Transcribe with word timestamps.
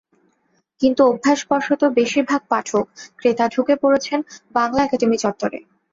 কিন্তু 0.81 1.01
অভ্যাসবশত 1.05 1.81
বেশির 1.97 2.25
ভাগ 2.25 2.41
পাঠক, 2.49 2.85
ক্রেতা 3.19 3.45
ঢুকে 3.47 3.75
পড়ছেন 3.83 4.19
বাংলা 4.55 4.81
একাডেমি 4.83 5.17
চত্বরে। 5.23 5.59